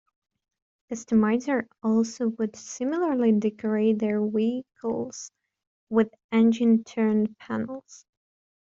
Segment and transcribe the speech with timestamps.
[0.91, 5.29] Customizers also would similarly decorate their vehicles
[5.91, 8.03] with engine-turned panels.